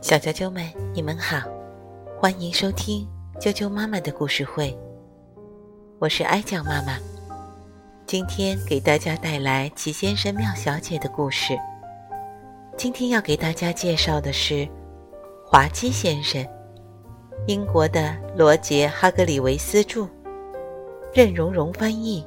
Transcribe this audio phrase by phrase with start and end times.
[0.00, 1.38] 小啾啾们，你们好，
[2.18, 4.76] 欢迎收听啾啾妈妈的故事会。
[6.00, 6.98] 我是哀酱妈妈，
[8.04, 11.56] 今天给大家带来齐先生、妙小姐的故事。
[12.76, 14.68] 今天要给大家介绍的是
[15.46, 16.44] 滑稽先生，
[17.46, 20.08] 英国的罗杰·哈格里维斯著，
[21.14, 22.26] 任蓉蓉翻译，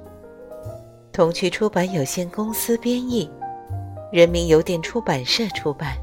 [1.11, 3.29] 童趣出版有限公司编译，
[4.13, 5.97] 人民邮电出版社出版。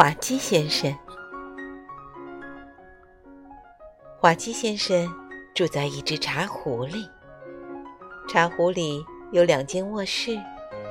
[0.00, 0.96] 滑稽先生，
[4.18, 5.06] 滑稽先生
[5.54, 7.06] 住在一只茶壶里。
[8.26, 10.40] 茶壶里有两间卧室、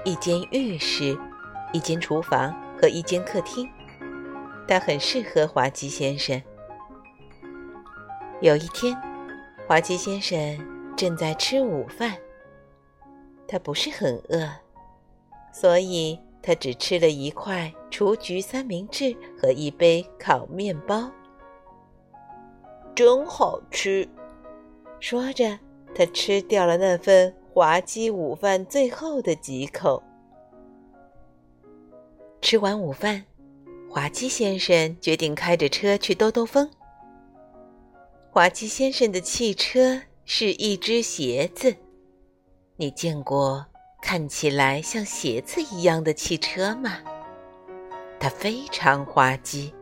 [0.06, 1.18] 一间浴室、
[1.74, 3.68] 一间厨房和一间客厅。
[4.68, 6.40] 它很适合滑稽先生。
[8.42, 8.96] 有一天，
[9.68, 12.16] 滑稽先生正在吃午饭。
[13.48, 14.48] 他不是很饿，
[15.52, 16.20] 所以。
[16.42, 21.12] 他只吃了一块雏菊三明治和一杯烤面包，
[22.96, 24.08] 真好吃。
[25.00, 25.60] 说着，
[25.94, 30.02] 他吃掉了那份滑稽午饭最后的几口。
[32.42, 33.26] 吃完午饭，
[33.90, 36.70] 滑稽先生决定开着车去兜兜风。
[38.32, 41.76] 滑稽先生的汽车是一只鞋子，
[42.78, 43.66] 你见过？
[44.02, 46.98] 看起来像鞋子一样的汽车吗？
[48.20, 49.74] 它非常滑稽。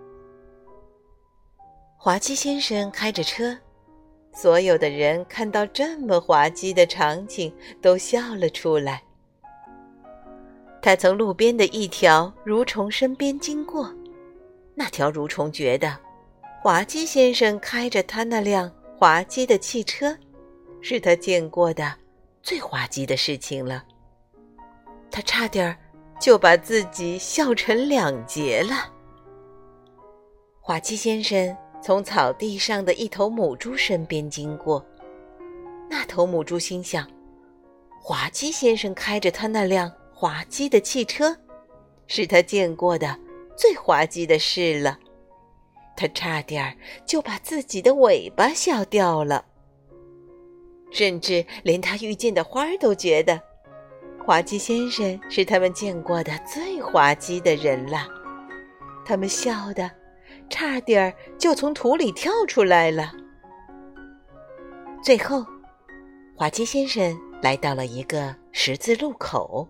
[1.95, 3.57] 滑稽先生开着车，
[4.33, 9.01] 所有的人看到这么滑稽的场景都笑了出来。
[10.81, 13.93] 他从路边的一条蠕虫身边经过，
[14.75, 15.97] 那条蠕虫觉得
[16.61, 20.15] 滑稽先生开着他那辆滑稽的汽车，
[20.81, 21.93] 是他见过的
[22.41, 23.83] 最滑稽的事情了。
[25.09, 25.77] 他差点儿
[26.19, 28.93] 就把自己笑成两截了。
[30.59, 34.85] 滑稽先生从草地上的一头母猪身边经过，
[35.89, 37.09] 那头母猪心想：
[38.01, 41.35] 滑稽先生开着他那辆滑稽的汽车，
[42.07, 43.17] 是他见过的
[43.55, 44.99] 最滑稽的事了。
[45.95, 46.75] 他差点儿
[47.05, 49.45] 就把自己的尾巴笑掉了，
[50.91, 53.41] 甚至连他遇见的花儿都觉得。
[54.27, 58.05] 滑稽先生是他们见过的最滑稽的人了，
[59.05, 59.89] 他们笑的
[60.49, 63.13] 差点儿就从土里跳出来了。
[65.01, 65.45] 最后，
[66.35, 69.65] 滑稽先生来到了一个十字路口，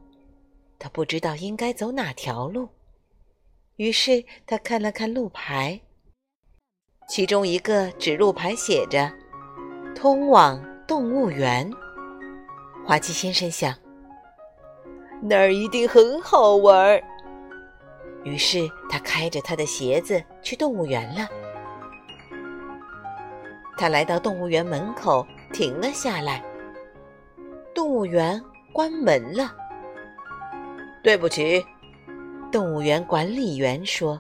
[0.79, 2.67] 他不知道应该走哪条路，
[3.75, 5.79] 于是他看了看路牌，
[7.07, 9.13] 其中一个指路牌写着
[9.94, 11.72] “通往动物园”。
[12.88, 13.72] 滑稽先生想。
[15.22, 17.01] 那儿一定很好玩。
[18.23, 21.28] 于是他开着他的鞋子去动物园了。
[23.78, 26.44] 他来到动物园门口，停了下来。
[27.73, 28.41] 动物园
[28.73, 29.55] 关门了。
[31.03, 31.63] 对不起，
[32.51, 34.19] 动物园管理员说：“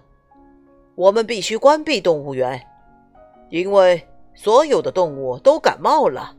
[0.95, 2.61] 我们必须关闭动物园，
[3.49, 6.35] 因为所有的动物都感冒了，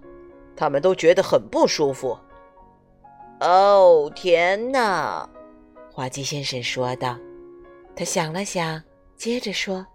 [0.57, 2.17] 他们都觉得很不舒服。”
[3.41, 5.29] 哦，天哪！
[5.93, 7.17] 滑稽先生说道。
[7.95, 8.83] 他想了想，
[9.17, 9.87] 接着说：“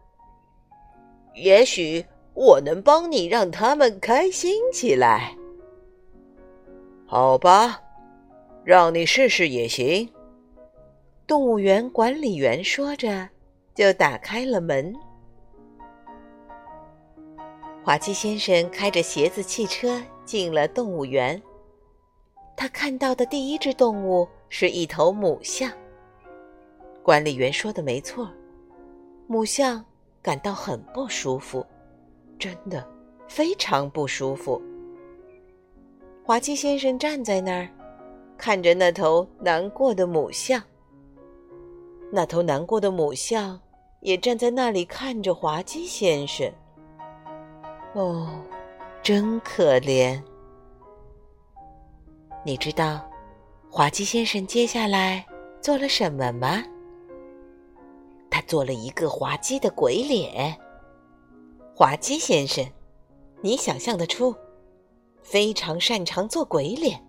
[1.35, 5.35] 也许我能帮你让他们开心起来。”
[7.07, 7.81] 好吧，
[8.63, 10.09] 让你试试也行。”
[11.27, 13.29] 动物园管理员说着，
[13.73, 14.93] 就打开了门。
[17.83, 21.41] 滑稽先生开着鞋子汽车进了动物园。
[22.55, 25.71] 他看到的第一只动物是一头母象。
[27.01, 28.29] 管理员说的没错，
[29.27, 29.83] 母象
[30.21, 31.65] 感到很不舒服，
[32.39, 32.87] 真的
[33.27, 34.61] 非常不舒服。
[36.23, 37.67] 滑稽先生站在那儿，
[38.37, 40.61] 看着那头难过的母象。
[42.09, 43.59] 那头难过的母象
[43.99, 46.49] 也站在那里看着滑稽先生。
[47.93, 48.29] 哦，
[49.01, 50.21] 真可怜。
[52.45, 52.99] 你知道，
[53.69, 55.25] 滑稽先生接下来
[55.61, 56.61] 做了什么吗？
[58.29, 60.59] 他做了一个滑稽的鬼脸。
[61.73, 62.65] 滑稽先生，
[63.41, 64.35] 你想象得出，
[65.21, 67.01] 非常擅长做鬼脸。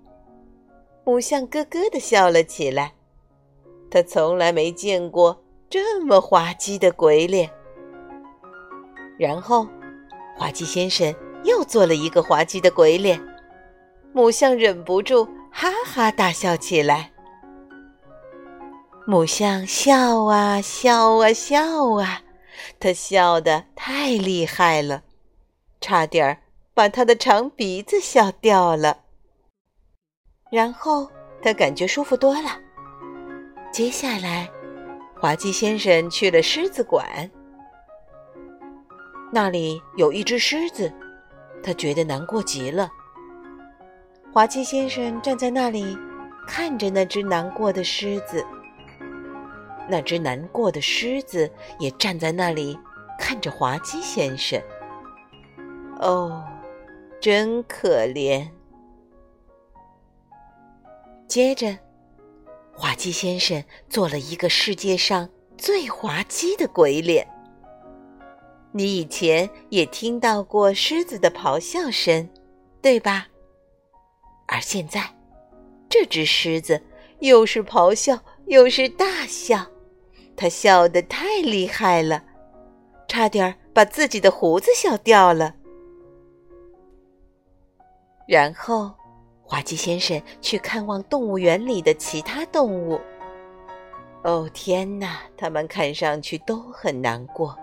[1.04, 2.94] 母象咯咯的笑了起来，
[3.90, 7.50] 他从来没见过这么滑稽的鬼脸。
[9.18, 9.66] 然后，
[10.36, 13.20] 滑稽先生又做了一个滑稽的鬼脸，
[14.14, 17.10] 母象忍不住哈哈大笑起来。
[19.08, 22.22] 母象笑啊笑啊笑啊，
[22.78, 25.02] 它笑得太厉害了，
[25.80, 26.38] 差点儿
[26.74, 28.98] 把它的长鼻子笑掉了。
[30.48, 31.10] 然后
[31.42, 32.56] 它感觉舒服多了。
[33.72, 34.48] 接下来，
[35.20, 37.28] 滑稽先生去了狮子馆，
[39.32, 40.92] 那里有一只狮子，
[41.64, 42.88] 他觉得难过极了。
[44.34, 45.96] 滑稽先生站在那里，
[46.44, 48.44] 看着那只难过的狮子。
[49.88, 51.48] 那只难过的狮子
[51.78, 52.76] 也站在那里，
[53.16, 54.60] 看着滑稽先生。
[56.00, 56.44] 哦，
[57.20, 58.44] 真可怜。
[61.28, 61.78] 接着，
[62.72, 67.24] 滑稽先生做了一个世界上最滑稽的鬼脸。
[68.72, 72.28] 你以前也听到过狮子的咆哮声，
[72.82, 73.28] 对吧？
[74.54, 75.02] 而现在，
[75.88, 76.80] 这只狮子
[77.18, 79.66] 又是咆哮又是大笑。
[80.36, 82.22] 它笑得太厉害了，
[83.08, 85.56] 差点把自己的胡子笑掉了。
[88.28, 88.94] 然后，
[89.42, 93.00] 滑稽先生去看望动物园里的其他动物。
[94.22, 95.18] 哦，天哪！
[95.36, 97.58] 他们看上去都很难过。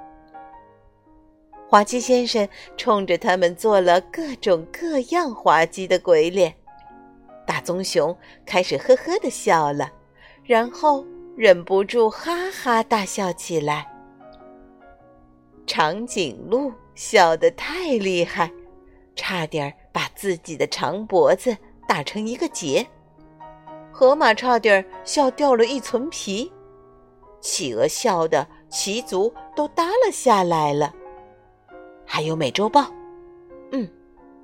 [1.70, 2.46] 滑稽先生
[2.76, 6.54] 冲着他们做了各种各样滑稽的鬼脸。
[7.52, 9.92] 大棕熊开始呵呵的笑了，
[10.46, 11.06] 然后。
[11.38, 13.90] 忍不住哈哈大笑起来。
[15.66, 18.52] 长颈鹿笑得太厉害，
[19.16, 21.56] 差点把自己的长脖子
[21.88, 22.86] 打成一个结。
[23.94, 26.52] 河马差点笑掉了一层皮。
[27.40, 30.94] 企鹅笑得鳍足都耷了下来了。
[32.06, 32.92] 还有美洲豹，
[33.72, 33.90] 嗯，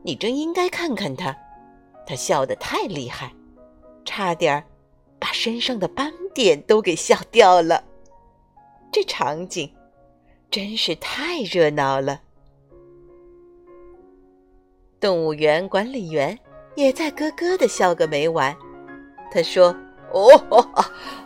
[0.03, 1.38] 你真应该看看它，
[2.07, 3.31] 他笑得太厉害，
[4.04, 4.63] 差点儿。
[5.19, 7.83] 把身上的斑点都给笑掉了，
[8.92, 9.74] 这场景
[10.51, 12.21] 真是太热闹了。
[15.00, 16.38] 动物园管理员
[16.75, 18.56] 也在咯咯的笑个没完。
[19.31, 19.75] 他说
[20.13, 20.30] ：“哦，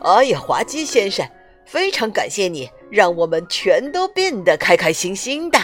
[0.04, 1.30] 哎呀，滑稽先生，
[1.66, 5.60] 非常感谢你，让我们全都变得开开心心的。”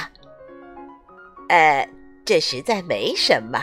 [1.48, 1.90] 呃，
[2.26, 3.58] 这实在没什么。”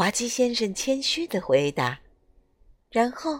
[0.00, 1.98] 滑稽先生谦虚的回答。
[2.90, 3.38] 然后，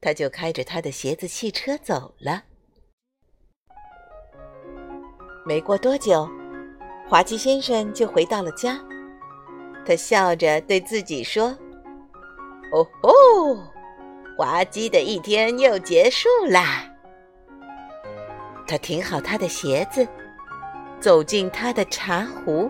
[0.00, 2.42] 他就开着他的鞋子汽车走了。
[5.44, 6.28] 没过多久，
[7.08, 8.84] 滑稽先生就回到了家。
[9.86, 11.56] 他笑着对自己说
[12.74, 13.56] ：“哦吼，
[14.36, 16.92] 滑稽的一天又结束啦。”
[18.66, 20.04] 他停好他的鞋子，
[20.98, 22.68] 走进他的茶壶，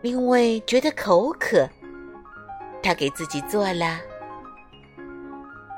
[0.00, 1.64] 因为觉得口渴，
[2.82, 4.00] 他给自己做了。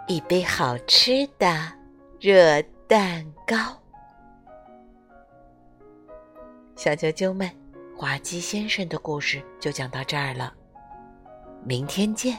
[0.06, 1.72] 一杯好吃的
[2.20, 3.56] 热蛋糕，
[6.76, 7.50] 小啾啾们，
[7.96, 10.52] 滑稽先生的故事就讲到这儿了，
[11.64, 12.38] 明天见。